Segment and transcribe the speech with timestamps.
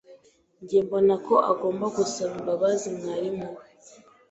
[0.61, 3.63] Njye mbona ko agomba gusaba imbabazi mwarimu we.